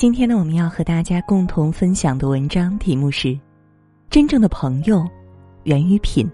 [0.00, 3.38] 今天呢，我们要和大家共同分享的文章题目是：
[4.08, 5.06] 真正的朋友，
[5.64, 6.26] 源于品，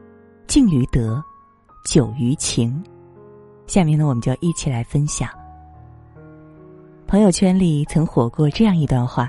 [0.46, 1.20] 敬于德，
[1.84, 2.80] 久于情。
[3.66, 5.28] 下面呢，我们就一起来分享。
[7.08, 9.28] 朋友圈里曾火过这样一段话：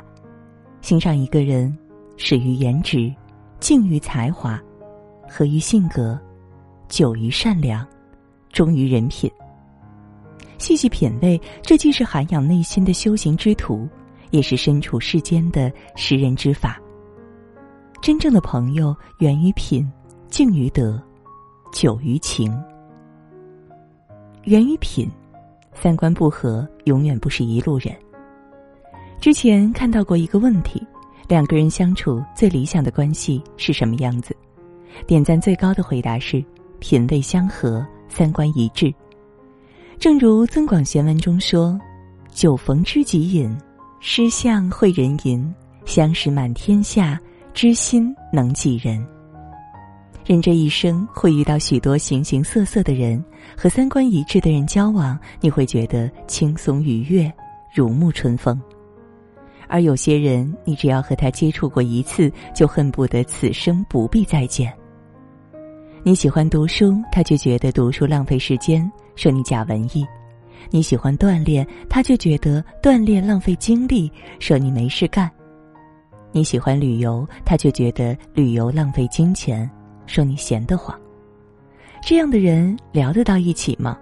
[0.81, 1.75] 欣赏一个人，
[2.15, 3.11] 始于颜值，
[3.59, 4.61] 敬于才华，
[5.27, 6.15] 合于性格，
[6.87, 7.83] 久于善良，
[8.51, 9.31] 忠于人品。
[10.59, 13.89] 细细品味，这既是涵养内心的修行之途。
[14.31, 16.79] 也是身处世间的识人之法。
[18.01, 19.89] 真正的朋友，源于品，
[20.29, 21.01] 敬于德，
[21.71, 22.55] 久于情。
[24.43, 25.09] 源于品，
[25.73, 27.93] 三观不合，永远不是一路人。
[29.19, 30.81] 之前看到过一个问题：
[31.27, 34.35] 两个人相处最理想的关系是什么样子？
[35.05, 36.43] 点赞最高的回答是：
[36.79, 38.93] 品味相合，三观一致。
[39.99, 41.77] 正如《增广贤文》中说
[42.31, 43.53] ：“酒逢知己饮。”
[43.99, 45.53] 诗向会人吟，
[45.85, 47.19] 相识满天下，
[47.53, 49.03] 知心能几人？
[50.23, 53.23] 人这一生会遇到许多形形色色的人，
[53.57, 57.31] 和三观一致的人交往，你会觉得轻松愉悦，
[57.73, 58.55] 如沐春风；
[59.67, 64.71] 而有些人，你只要和他接触过一次，就恨不得此生不必再见。
[66.03, 70.05] 你喜欢读书，他却觉得读书浪费时间，说你假文艺。
[70.69, 75.29] 你喜欢锻炼，他却觉得锻炼浪费精力，说你没事干；
[76.31, 79.69] 你喜欢旅游，他却觉得旅游浪费金钱，
[80.05, 80.97] 说你闲得慌。
[82.01, 83.97] 这样的人聊得到一起吗？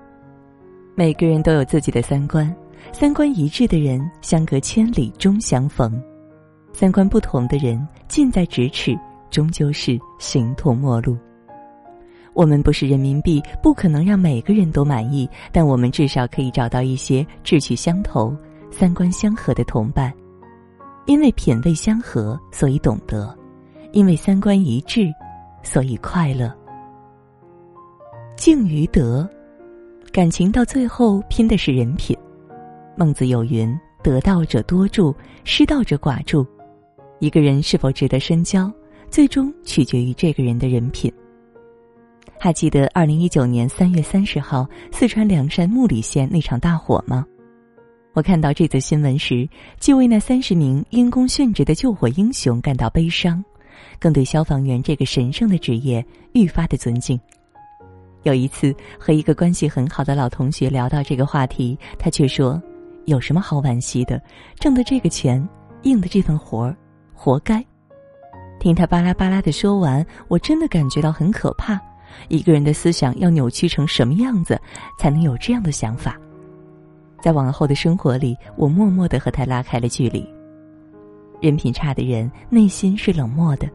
[0.96, 2.54] 每个人都有自己的三观，
[2.92, 6.02] 三观一致的人相隔千里终相逢，
[6.74, 8.98] 三观不同的人近在咫尺，
[9.30, 11.18] 终究是形同陌路。
[12.36, 18.36] 我们不是人民币，不可能让每个人都满意，但我们至少可以找到一些志趣相投、
[18.70, 20.14] 三观相合的同伴。
[21.06, 23.34] 因为品味相合，所以懂得；
[23.94, 25.10] 因为三观一致，
[25.64, 26.54] 所以快乐。
[28.36, 29.28] 敬于德，
[30.12, 32.18] 感情到最后拼的是人品。
[32.98, 36.46] 孟子有云：“得道者多助，失道者寡助。”
[37.20, 38.70] 一个人是否值得深交，
[39.10, 41.10] 最终取决于这个人的人品。
[42.40, 47.26] 还记得二零一九年三月三十号四川凉山木里县那场大火吗？
[48.14, 49.48] 我看到这则新闻时，
[49.80, 53.44] 既为那三十名因公殉职的救火英雄感到悲伤，
[54.00, 57.20] 更对消防员这个神圣的职业愈发的尊敬。
[58.24, 62.62] 有一次和一个关系很好的老同学聊到这个话题，他却说
[63.06, 64.22] ：“有什么好惋惜的？
[64.60, 65.46] 挣的这个钱，
[65.84, 66.78] 应的这份活儿，
[67.14, 67.64] 活该。”
[68.60, 71.80] 听他巴拉巴拉的说完，我真的感觉到很可怕。
[72.28, 74.60] 一个人的思想要扭曲成什么样子，
[74.98, 76.18] 才能有这样的想法？
[77.22, 80.28] 在往后的生活里，我默默的和他拉开了距离。
[81.42, 83.70] 人品差的人，内心是冷漠的，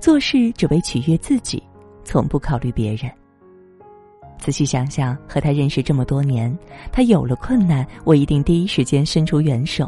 [0.00, 1.62] 做事只为取悦自己，
[2.02, 3.10] 从不考虑别人。
[4.38, 6.54] 仔细想想，和他认识这么多年，
[6.92, 9.86] 他有了困难，我一定第一时间伸出援手；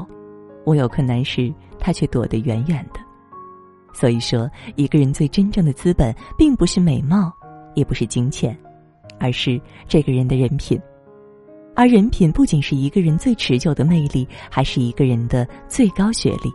[0.64, 3.00] 我有困难时，他却躲得远远的。
[3.92, 7.32] 所以说，一个人最真正的资本，并不是美貌。
[7.76, 8.58] 也不是金钱，
[9.20, 10.80] 而是这个人的人品。
[11.76, 16.50] 而人品不仅是一个人最持久的魅力，还是一个人的最高学历。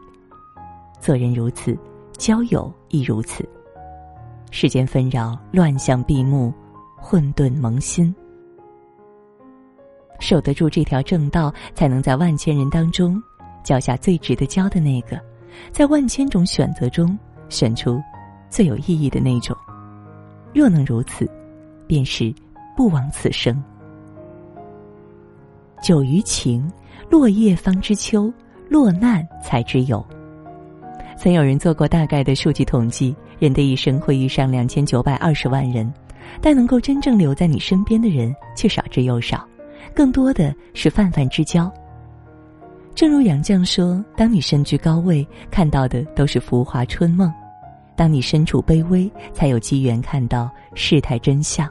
[1.00, 1.78] 做人如此，
[2.18, 3.48] 交友亦如此。
[4.50, 6.52] 世间纷扰，乱象闭目，
[6.98, 8.14] 混沌萌新。
[10.20, 13.22] 守得住这条正道，才能在万千人当中，
[13.64, 15.20] 交下最值得交的那个，
[15.72, 17.18] 在万千种选择中，
[17.48, 18.02] 选出
[18.50, 19.56] 最有意义的那种。
[20.54, 21.30] 若能如此，
[21.88, 22.34] 便是
[22.76, 23.62] 不枉此生。
[25.82, 26.72] 久于情，
[27.10, 28.32] 落叶方知秋，
[28.70, 30.06] 落难才知有。
[31.18, 35.92] 曾有人做过大概的数据统计，人的一生会遇上两千九百二十万人，
[36.42, 39.48] 但能够真正留在你身边的人却少之又少，
[39.94, 41.72] 更多的是泛泛之交。
[42.94, 47.32] 正如杨绛说：“当你身居高位，看到的都是浮华春梦。”
[48.02, 51.70] 当你身处卑微，才有机缘看到世态真相。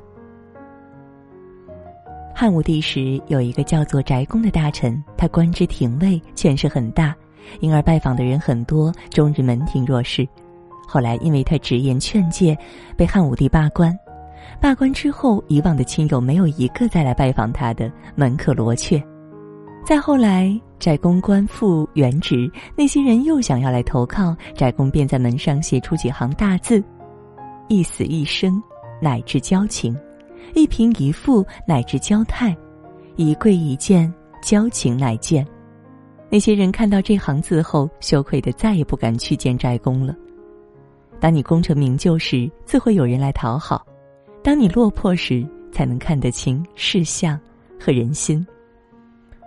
[2.32, 7.12] 汉武帝时，有一个叫做翟公的大臣，他官职廷尉，权势很大，
[7.58, 10.24] 因而拜访的人很多，终日门庭若市。
[10.86, 12.56] 后来，因为他直言劝诫，
[12.96, 13.92] 被汉武帝罢官。
[14.60, 19.02] 罢官之后，以往的亲友没有一个再来拜访他的，门可罗雀。
[19.84, 20.60] 再后来。
[20.80, 26.82] 翟公官复原职，那些人又想要来投靠，翟公便在门上写出几行大字
[27.68, 28.62] ：“一死一生，
[28.98, 29.94] 乃至交情；
[30.54, 32.56] 一贫一富，乃至交态；
[33.16, 34.10] 一贵一贱，
[34.42, 35.46] 交情乃见。”
[36.32, 40.16] 那些人看到这行字后，羞愧的再也不敢去见斋公了。
[41.20, 43.76] 当你功成名就时，自会有人来讨好；
[44.42, 47.38] 当你落魄时，才能看得清世相
[47.78, 48.46] 和人心。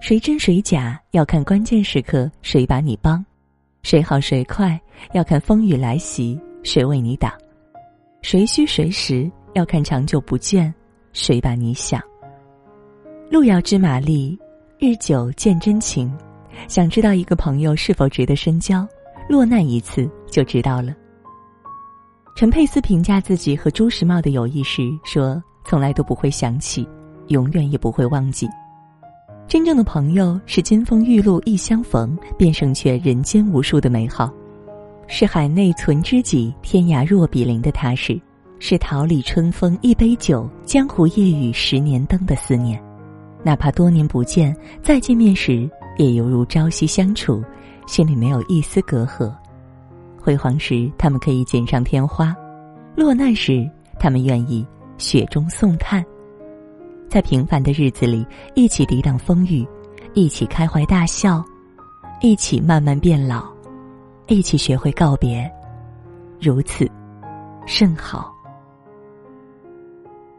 [0.03, 3.23] 谁真谁假，要看关键时刻谁把你帮；
[3.83, 4.77] 谁好谁快，
[5.13, 7.31] 要看风雨来袭谁为你挡；
[8.21, 10.69] 谁虚谁实，要看长久不倦
[11.13, 12.01] 谁把你想。
[13.31, 14.37] 路遥知马力，
[14.77, 16.13] 日久见真情。
[16.67, 18.85] 想知道一个朋友是否值得深交，
[19.29, 20.93] 落难一次就知道了。
[22.35, 26.85] 陈佩斯评价自己和朱时茂的友谊时说：“从来都不会想起，
[27.27, 28.49] 永远也不会忘记。
[29.53, 34.27] 真正的朋友是金风玉露一相逢，便胜却人间无数的美好；
[35.07, 38.19] 是海内存知己，天涯若比邻的踏实；
[38.57, 42.83] 是桃李春风一杯酒，江湖夜雨十年灯的思念。
[43.43, 45.69] 哪怕多年不见，再见面时
[45.99, 47.43] 也犹如朝夕相处，
[47.85, 49.31] 心里没有一丝隔阂。”
[50.19, 52.33] 辉煌时，他们可以锦上添花；
[52.95, 53.69] 落难时，
[53.99, 54.65] 他们愿意
[54.97, 56.03] 雪中送炭。
[57.13, 58.25] 在平凡的日子里，
[58.55, 59.63] 一起抵挡风雨，
[60.15, 61.45] 一起开怀大笑，
[62.21, 63.45] 一起慢慢变老，
[64.25, 65.47] 一起学会告别，
[66.41, 66.89] 如此，
[67.67, 68.33] 甚好。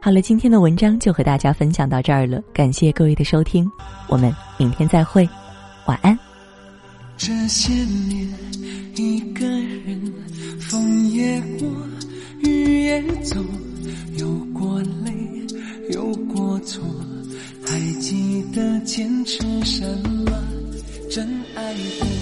[0.00, 3.70] 好了，今天的文章就和大家分享到这儿了，感谢各位的收听，
[4.08, 5.28] 我们明天再会，
[5.86, 6.18] 晚安。
[7.16, 8.28] 这些年，
[8.96, 10.12] 一个人，
[10.58, 11.68] 风也过，
[12.40, 13.40] 雨也走，
[21.74, 22.13] 真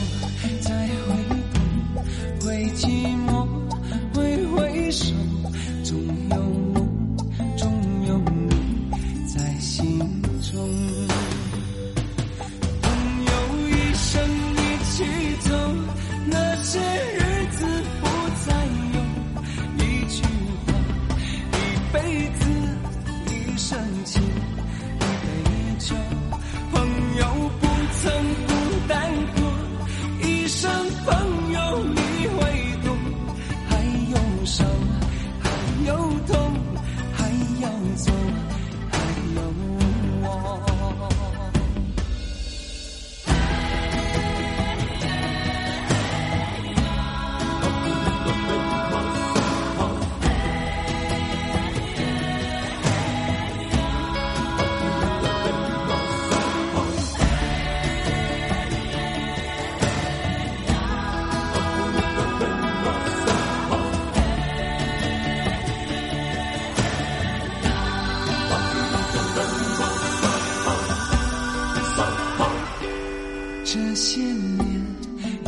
[73.92, 74.58] 这些年，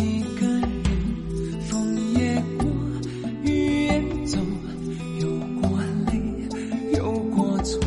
[0.00, 0.68] 一个人
[1.66, 2.66] 风也过，
[3.42, 4.38] 雨也走，
[5.18, 5.26] 有
[5.62, 5.80] 过
[6.12, 7.80] 泪，有过错，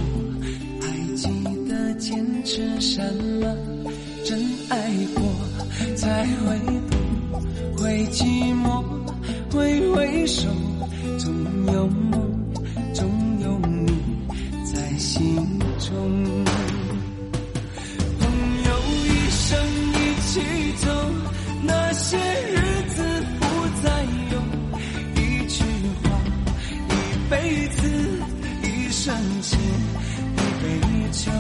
[0.82, 1.30] 还记
[1.70, 3.04] 得坚持什
[3.40, 3.56] 么，
[4.26, 5.24] 真爱过
[5.96, 6.58] 才会
[6.90, 7.00] 懂，
[7.78, 8.26] 会寂
[8.56, 8.84] 寞，
[9.52, 10.50] 挥挥手，
[11.20, 11.32] 总
[11.72, 12.07] 有。
[29.08, 31.32] 深情，一杯酒。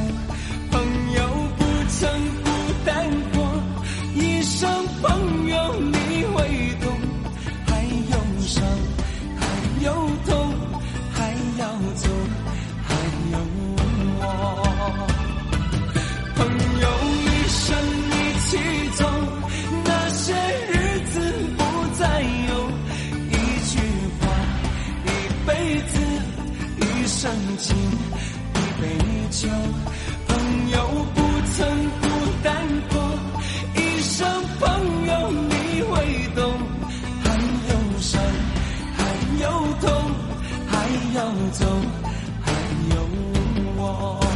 [27.60, 28.88] 敬一杯
[29.32, 29.48] 酒
[30.28, 31.22] 朋友不
[31.56, 31.68] 曾
[32.02, 32.08] 孤
[32.44, 32.56] 单
[32.90, 33.20] 过
[33.76, 34.28] 一声
[34.60, 35.96] 朋友你会
[36.36, 36.54] 懂
[37.24, 37.34] 还
[37.70, 38.22] 有伤
[38.96, 39.04] 还
[39.42, 39.50] 有
[39.82, 39.90] 痛
[40.68, 41.66] 还要走
[42.42, 42.52] 还
[42.94, 43.10] 有
[43.78, 44.27] 我。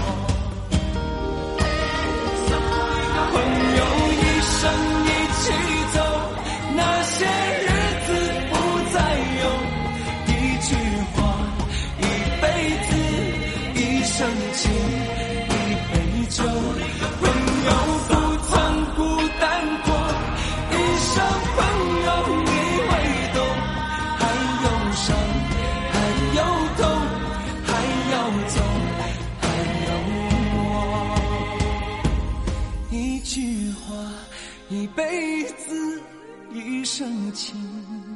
[36.93, 38.10] 深情。